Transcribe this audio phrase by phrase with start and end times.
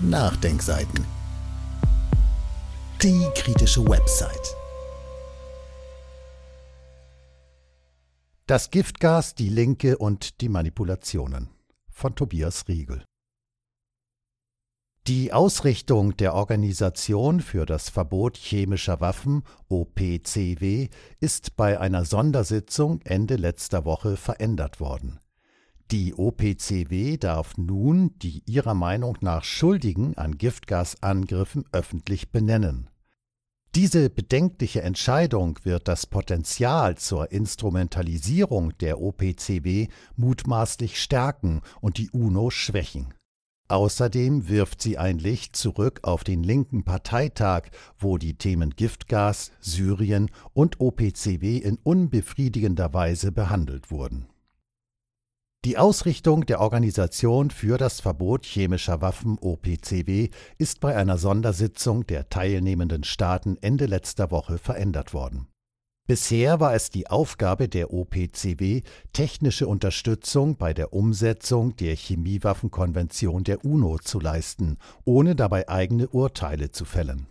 [0.00, 1.04] Nachdenkseiten.
[3.02, 4.54] Die kritische Website.
[8.46, 11.48] Das Giftgas, die Linke und die Manipulationen
[11.90, 13.02] von Tobias Riegel.
[15.08, 23.34] Die Ausrichtung der Organisation für das Verbot chemischer Waffen OPCW ist bei einer Sondersitzung Ende
[23.34, 25.18] letzter Woche verändert worden.
[25.90, 32.90] Die OPCW darf nun die ihrer Meinung nach Schuldigen an Giftgasangriffen öffentlich benennen.
[33.74, 42.50] Diese bedenkliche Entscheidung wird das Potenzial zur Instrumentalisierung der OPCW mutmaßlich stärken und die UNO
[42.50, 43.14] schwächen.
[43.68, 47.68] Außerdem wirft sie ein Licht zurück auf den linken Parteitag,
[47.98, 54.27] wo die Themen Giftgas, Syrien und OPCW in unbefriedigender Weise behandelt wurden.
[55.64, 62.28] Die Ausrichtung der Organisation für das Verbot chemischer Waffen OPCW ist bei einer Sondersitzung der
[62.28, 65.48] teilnehmenden Staaten Ende letzter Woche verändert worden.
[66.06, 73.64] Bisher war es die Aufgabe der OPCW, technische Unterstützung bei der Umsetzung der Chemiewaffenkonvention der
[73.64, 77.26] UNO zu leisten, ohne dabei eigene Urteile zu fällen.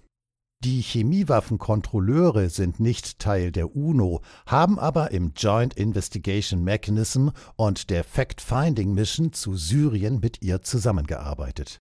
[0.64, 8.04] Die Chemiewaffenkontrolleure sind nicht Teil der UNO, haben aber im Joint Investigation Mechanism und der
[8.04, 11.80] Fact-Finding Mission zu Syrien mit ihr zusammengearbeitet.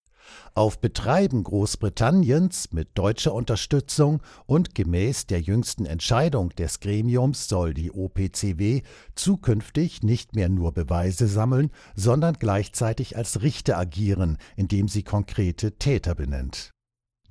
[0.55, 7.91] Auf Betreiben Großbritanniens mit deutscher Unterstützung und gemäß der jüngsten Entscheidung des Gremiums soll die
[7.91, 8.81] OPCW
[9.13, 16.15] zukünftig nicht mehr nur Beweise sammeln, sondern gleichzeitig als Richter agieren, indem sie konkrete Täter
[16.15, 16.72] benennt.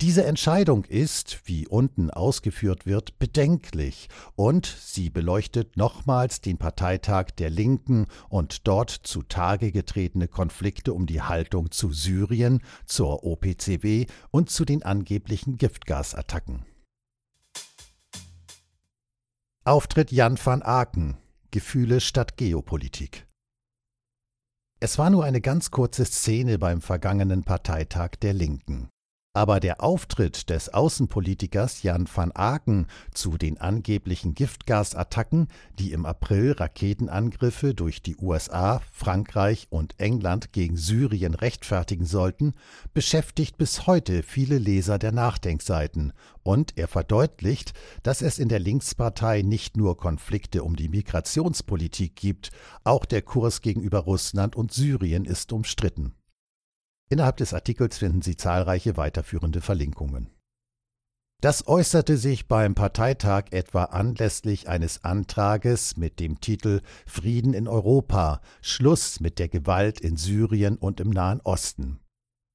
[0.03, 7.51] Diese Entscheidung ist, wie unten ausgeführt wird, bedenklich und sie beleuchtet nochmals den Parteitag der
[7.51, 14.65] Linken und dort zutage getretene Konflikte um die Haltung zu Syrien, zur OPCW und zu
[14.65, 16.67] den angeblichen Giftgasattacken.
[19.63, 21.17] Auftritt Jan van Aken
[21.53, 23.29] Gefühle statt Geopolitik.
[24.81, 28.89] Es war nur eine ganz kurze Szene beim vergangenen Parteitag der Linken.
[29.35, 35.49] Aber der Auftritt des Außenpolitikers Jan van Aken zu den angeblichen Giftgasattacken,
[35.79, 42.53] die im April Raketenangriffe durch die USA, Frankreich und England gegen Syrien rechtfertigen sollten,
[42.93, 46.13] beschäftigt bis heute viele Leser der Nachdenkseiten
[46.43, 47.73] und er verdeutlicht,
[48.03, 52.51] dass es in der Linkspartei nicht nur Konflikte um die Migrationspolitik gibt,
[52.85, 56.13] auch der Kurs gegenüber Russland und Syrien ist umstritten.
[57.13, 60.31] Innerhalb des Artikels finden Sie zahlreiche weiterführende Verlinkungen.
[61.43, 68.41] Das äußerte sich beim Parteitag etwa anlässlich eines Antrages mit dem Titel Frieden in Europa,
[68.63, 72.01] Schluss mit der Gewalt in Syrien und im Nahen Osten.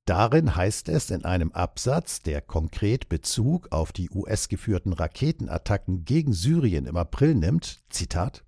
[0.07, 6.88] Darin heißt es in einem Absatz, der konkret Bezug auf die US-geführten Raketenattacken gegen Syrien
[6.88, 8.46] im April nimmt, Zitat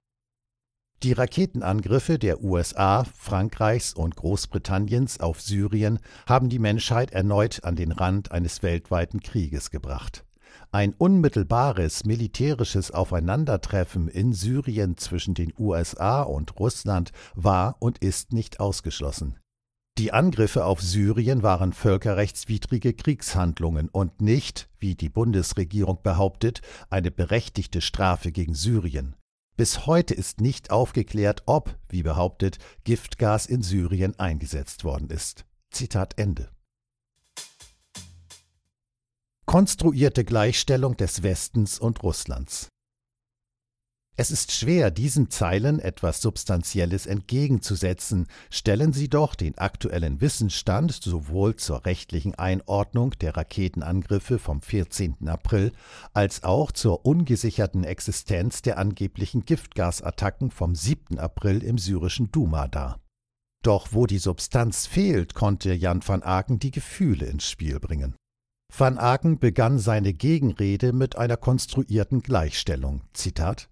[1.01, 7.93] die Raketenangriffe der USA, Frankreichs und Großbritanniens auf Syrien haben die Menschheit erneut an den
[7.93, 10.25] Rand eines weltweiten Krieges gebracht.
[10.71, 18.59] Ein unmittelbares militärisches Aufeinandertreffen in Syrien zwischen den USA und Russland war und ist nicht
[18.59, 19.39] ausgeschlossen.
[19.97, 27.81] Die Angriffe auf Syrien waren völkerrechtswidrige Kriegshandlungen und nicht, wie die Bundesregierung behauptet, eine berechtigte
[27.81, 29.15] Strafe gegen Syrien.
[29.59, 35.43] Bis heute ist nicht aufgeklärt, ob, wie behauptet, Giftgas in Syrien eingesetzt worden ist.
[35.69, 36.49] Zitat Ende.
[39.45, 42.69] Konstruierte Gleichstellung des Westens und Russlands.
[44.19, 51.55] Es ist schwer, diesen Zeilen etwas Substanzielles entgegenzusetzen, stellen sie doch den aktuellen Wissensstand sowohl
[51.55, 55.29] zur rechtlichen Einordnung der Raketenangriffe vom 14.
[55.29, 55.71] April
[56.11, 61.17] als auch zur ungesicherten Existenz der angeblichen Giftgasattacken vom 7.
[61.17, 62.99] April im syrischen Duma dar.
[63.63, 68.17] Doch wo die Substanz fehlt, konnte Jan van Aken die Gefühle ins Spiel bringen.
[68.77, 73.03] Van Aken begann seine Gegenrede mit einer konstruierten Gleichstellung.
[73.13, 73.69] Zitat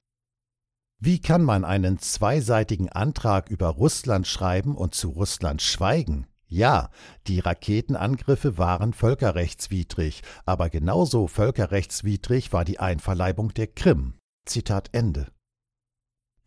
[0.99, 6.25] wie kann man einen zweiseitigen Antrag über Russland schreiben und zu Russland schweigen?
[6.47, 6.89] Ja,
[7.27, 14.15] die Raketenangriffe waren völkerrechtswidrig, aber genauso völkerrechtswidrig war die Einverleibung der Krim.
[14.45, 15.27] Zitat Ende.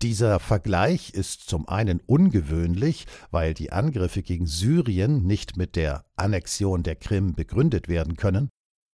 [0.02, 6.82] Dieser Vergleich ist zum einen ungewöhnlich, weil die Angriffe gegen Syrien nicht mit der Annexion
[6.82, 8.48] der Krim begründet werden können,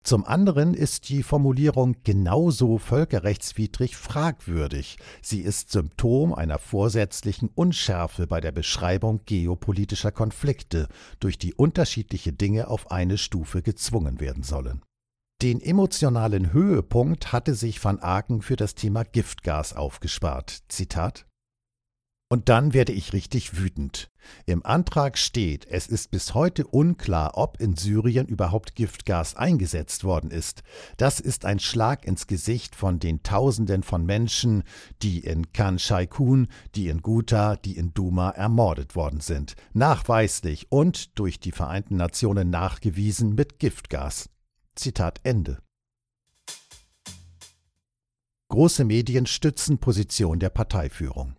[0.06, 5.00] Zum anderen ist die Formulierung genauso völkerrechtswidrig fragwürdig.
[5.24, 12.68] Sie ist Symptom einer vorsätzlichen Unschärfe bei der Beschreibung geopolitischer Konflikte, durch die unterschiedliche Dinge
[12.68, 14.84] auf eine Stufe gezwungen werden sollen.
[15.42, 20.66] Den emotionalen Höhepunkt hatte sich van Aken für das Thema Giftgas aufgespart.
[20.70, 21.26] Zitat
[22.28, 24.10] und dann werde ich richtig wütend.
[24.48, 30.32] Im Antrag steht, es ist bis heute unklar, ob in Syrien überhaupt Giftgas eingesetzt worden
[30.32, 30.64] ist.
[30.98, 34.64] Das ist ein Schlag ins Gesicht von den Tausenden von Menschen,
[35.04, 39.56] die in Khan Shaikun, die in Ghouta, die in Duma ermordet worden sind.
[39.74, 44.30] Nachweislich und durch die Vereinten Nationen nachgewiesen mit Giftgas.
[44.76, 45.60] Zitat Ende.
[48.50, 51.36] Große Medien stützen Position der Parteiführung.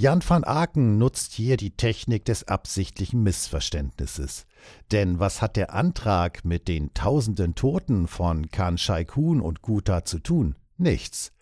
[0.00, 4.46] Jan van Aken nutzt hier die Technik des absichtlichen Missverständnisses.
[4.92, 10.20] Denn was hat der Antrag mit den tausenden Toten von Khan Shaikun und Ghouta zu
[10.20, 10.54] tun?
[10.76, 11.32] Nichts.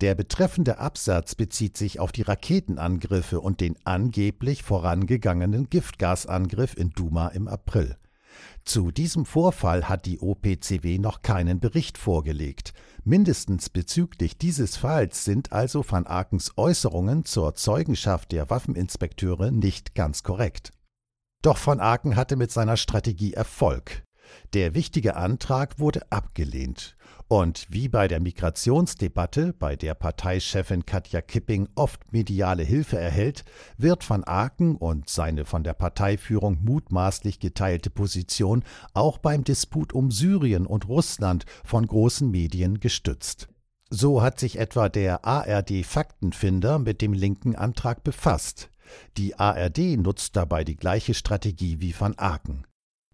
[0.00, 7.28] Der betreffende Absatz bezieht sich auf die Raketenangriffe und den angeblich vorangegangenen Giftgasangriff in Duma
[7.28, 7.98] im April.
[8.64, 12.72] Zu diesem Vorfall hat die OPCW noch keinen Bericht vorgelegt.
[13.04, 20.22] Mindestens bezüglich dieses Falls sind also van Akens Äußerungen zur Zeugenschaft der Waffeninspekteure nicht ganz
[20.22, 20.72] korrekt.
[21.42, 24.02] Doch van Aken hatte mit seiner Strategie Erfolg.
[24.54, 26.96] Der wichtige Antrag wurde abgelehnt.
[27.28, 33.44] Und wie bei der Migrationsdebatte, bei der Parteichefin Katja Kipping oft mediale Hilfe erhält,
[33.76, 38.62] wird van Aken und seine von der Parteiführung mutmaßlich geteilte Position
[38.94, 43.48] auch beim Disput um Syrien und Russland von großen Medien gestützt.
[43.90, 48.70] So hat sich etwa der ARD Faktenfinder mit dem linken Antrag befasst.
[49.16, 52.66] Die ARD nutzt dabei die gleiche Strategie wie van Aken.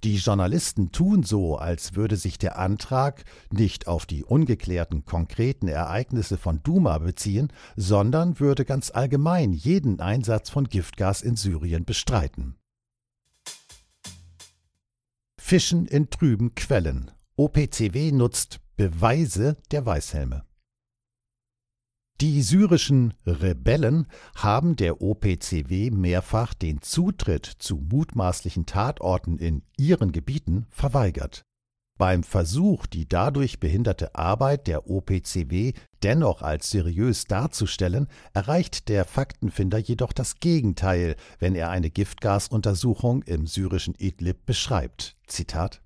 [0.04, 6.38] Die Journalisten tun so, als würde sich der Antrag nicht auf die ungeklärten konkreten Ereignisse
[6.38, 12.56] von Duma beziehen, sondern würde ganz allgemein jeden Einsatz von Giftgas in Syrien bestreiten.
[15.38, 17.12] Fischen in trüben Quellen.
[17.36, 20.44] OPCW nutzt Beweise der Weißhelme.
[22.22, 30.66] Die syrischen Rebellen haben der OPCW mehrfach den Zutritt zu mutmaßlichen Tatorten in ihren Gebieten
[30.70, 31.42] verweigert.
[31.98, 35.72] Beim Versuch, die dadurch behinderte Arbeit der OPCW
[36.04, 43.48] dennoch als seriös darzustellen, erreicht der Faktenfinder jedoch das Gegenteil, wenn er eine Giftgasuntersuchung im
[43.48, 45.16] syrischen Idlib beschreibt.
[45.26, 45.81] Zitat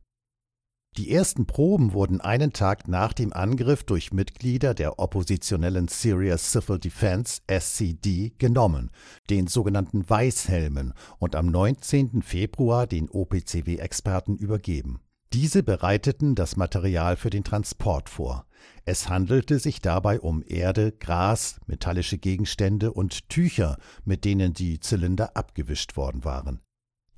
[0.97, 6.79] die ersten Proben wurden einen Tag nach dem Angriff durch Mitglieder der oppositionellen Syria Civil
[6.79, 8.91] Defense SCD genommen,
[9.29, 12.23] den sogenannten Weißhelmen, und am 19.
[12.23, 15.01] Februar den OPCW-Experten übergeben.
[15.33, 18.47] Diese bereiteten das Material für den Transport vor.
[18.87, 25.37] Es handelte sich dabei um Erde, Gras, metallische Gegenstände und Tücher, mit denen die Zylinder
[25.37, 26.61] abgewischt worden waren.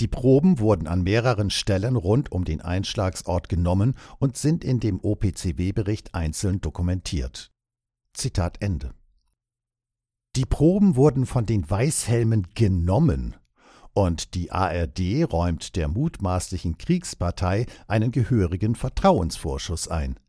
[0.00, 5.00] Die Proben wurden an mehreren Stellen rund um den Einschlagsort genommen und sind in dem
[5.00, 7.50] OPCW-Bericht einzeln dokumentiert.
[8.14, 8.94] Zitat Ende.
[10.36, 13.34] Die Proben wurden von den Weißhelmen genommen
[13.92, 20.20] und die ARD räumt der mutmaßlichen Kriegspartei einen gehörigen Vertrauensvorschuss ein.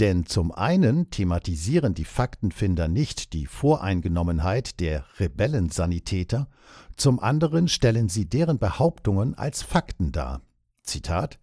[0.00, 6.48] Denn zum einen thematisieren die Faktenfinder nicht die Voreingenommenheit der Rebellensanitäter,
[6.96, 10.42] zum anderen stellen sie deren Behauptungen als Fakten dar.
[10.82, 11.38] Zitat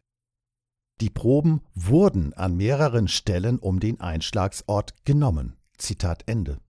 [0.99, 5.55] Die Proben wurden an mehreren Stellen um den Einschlagsort genommen.
[5.77, 6.59] Zitat Ende.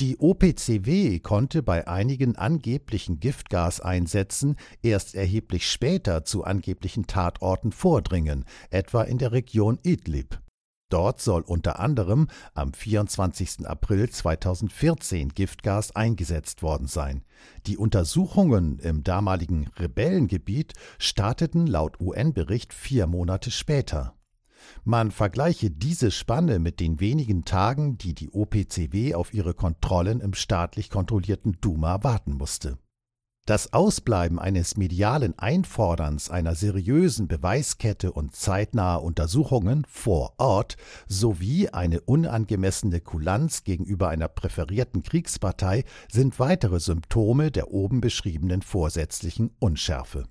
[0.00, 9.02] Die OPCW konnte bei einigen angeblichen Giftgaseinsätzen erst erheblich später zu angeblichen Tatorten vordringen, etwa
[9.02, 10.40] in der Region Idlib.
[10.94, 13.66] Dort soll unter anderem am 24.
[13.66, 17.24] April 2014 Giftgas eingesetzt worden sein.
[17.66, 24.14] Die Untersuchungen im damaligen Rebellengebiet starteten laut UN-Bericht vier Monate später.
[24.84, 30.32] Man vergleiche diese Spanne mit den wenigen Tagen, die die OPCW auf ihre Kontrollen im
[30.32, 32.78] staatlich kontrollierten Duma warten musste.
[33.46, 42.00] Das Ausbleiben eines medialen Einforderns einer seriösen Beweiskette und zeitnaher Untersuchungen vor Ort sowie eine
[42.00, 50.26] unangemessene Kulanz gegenüber einer präferierten Kriegspartei sind weitere Symptome der oben beschriebenen vorsätzlichen Unschärfe.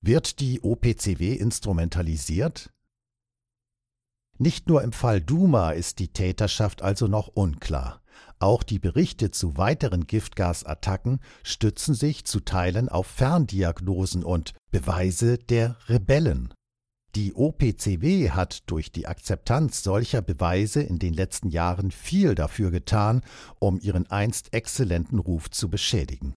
[0.00, 2.72] Wird die OPCW instrumentalisiert?
[4.38, 8.01] Nicht nur im Fall Duma ist die Täterschaft also noch unklar.
[8.38, 15.76] Auch die Berichte zu weiteren Giftgasattacken stützen sich zu Teilen auf Ferndiagnosen und Beweise der
[15.88, 16.52] Rebellen.
[17.14, 23.20] Die OPCW hat durch die Akzeptanz solcher Beweise in den letzten Jahren viel dafür getan,
[23.58, 26.34] um ihren einst exzellenten Ruf zu beschädigen.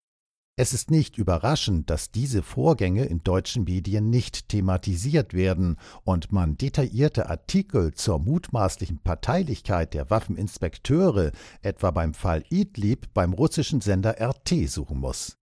[0.58, 6.58] Es ist nicht überraschend, dass diese Vorgänge in deutschen Medien nicht thematisiert werden und man
[6.58, 14.70] detaillierte Artikel zur mutmaßlichen Parteilichkeit der Waffeninspekteure, etwa beim Fall Idlib, beim russischen Sender RT
[14.70, 15.38] suchen muss.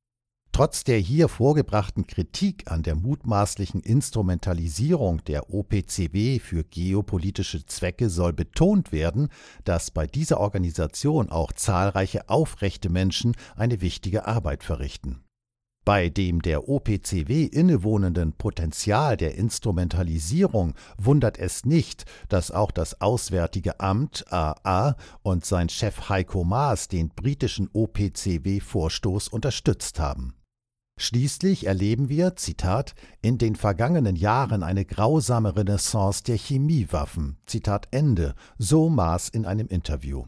[0.53, 8.33] Trotz der hier vorgebrachten Kritik an der mutmaßlichen Instrumentalisierung der OPCW für geopolitische Zwecke soll
[8.33, 9.29] betont werden,
[9.63, 15.23] dass bei dieser Organisation auch zahlreiche aufrechte Menschen eine wichtige Arbeit verrichten.
[15.85, 23.79] Bei dem der OPCW innewohnenden Potenzial der Instrumentalisierung wundert es nicht, dass auch das Auswärtige
[23.79, 30.35] Amt AA und sein Chef Heiko Maas den britischen OPCW-Vorstoß unterstützt haben.
[30.99, 38.35] Schließlich erleben wir, Zitat, in den vergangenen Jahren eine grausame Renaissance der Chemiewaffen, Zitat Ende,
[38.57, 40.25] so Maas in einem Interview.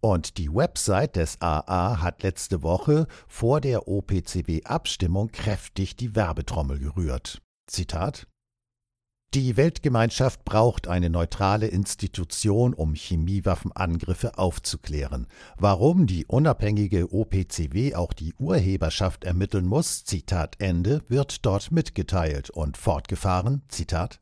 [0.00, 7.42] Und die Website des AA hat letzte Woche vor der OPCW-Abstimmung kräftig die Werbetrommel gerührt.
[7.66, 8.26] Zitat
[9.34, 15.26] die Weltgemeinschaft braucht eine neutrale Institution, um Chemiewaffenangriffe aufzuklären.
[15.56, 22.76] Warum die unabhängige OPCW auch die Urheberschaft ermitteln muss, Zitat Ende, wird dort mitgeteilt und
[22.76, 24.20] fortgefahren, Zitat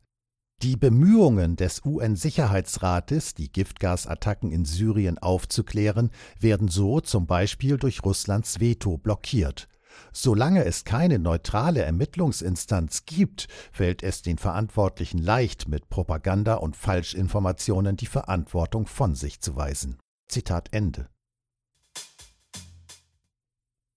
[0.61, 8.59] die Bemühungen des UN-Sicherheitsrates, die Giftgasattacken in Syrien aufzuklären, werden so zum Beispiel durch Russlands
[8.59, 9.69] Veto blockiert.
[10.11, 17.97] Solange es keine neutrale Ermittlungsinstanz gibt, fällt es den Verantwortlichen leicht, mit Propaganda und Falschinformationen
[17.97, 19.97] die Verantwortung von sich zu weisen.
[20.27, 21.09] Zitat Ende.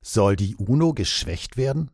[0.05, 1.91] Soll die UNO geschwächt werden?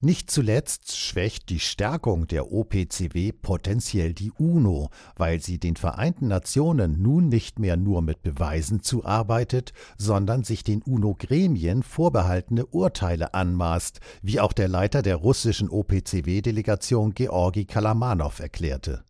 [0.00, 7.02] Nicht zuletzt schwächt die Stärkung der OPCW potenziell die UNO, weil sie den Vereinten Nationen
[7.02, 14.38] nun nicht mehr nur mit Beweisen zuarbeitet, sondern sich den UNO-Gremien vorbehaltene Urteile anmaßt, wie
[14.38, 19.04] auch der Leiter der russischen OPCW-Delegation Georgi Kalamanow erklärte.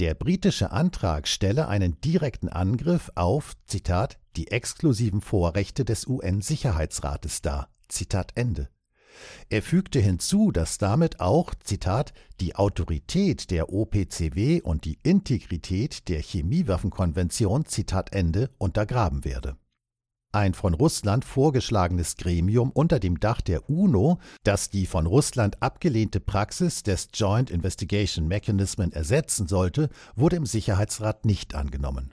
[0.00, 7.68] Der britische Antrag stelle einen direkten Angriff auf, Zitat, die exklusiven Vorrechte des UN-Sicherheitsrates dar.
[7.88, 8.68] Zitat Ende.
[9.48, 16.20] Er fügte hinzu, dass damit auch, Zitat, die Autorität der OPCW und die Integrität der
[16.20, 19.56] Chemiewaffenkonvention, Zitat Ende, untergraben werde.
[20.32, 26.20] Ein von Russland vorgeschlagenes Gremium unter dem Dach der UNO, das die von Russland abgelehnte
[26.20, 32.12] Praxis des Joint Investigation Mechanism ersetzen sollte, wurde im Sicherheitsrat nicht angenommen.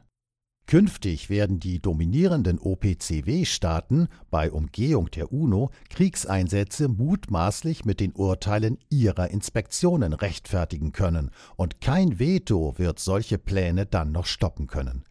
[0.65, 9.29] Künftig werden die dominierenden OPCW-Staaten bei Umgehung der UNO Kriegseinsätze mutmaßlich mit den Urteilen ihrer
[9.29, 15.03] Inspektionen rechtfertigen können, und kein Veto wird solche Pläne dann noch stoppen können.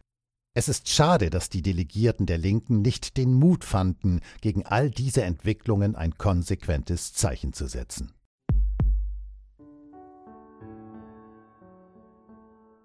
[0.55, 5.23] Es ist schade, dass die Delegierten der Linken nicht den Mut fanden, gegen all diese
[5.23, 8.13] Entwicklungen ein konsequentes Zeichen zu setzen.